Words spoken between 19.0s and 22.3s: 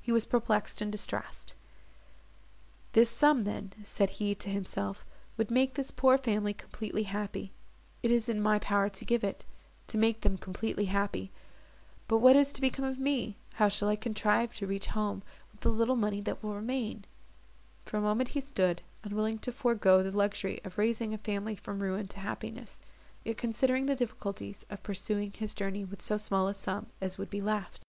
unwilling to forego the luxury of raising a family from ruin to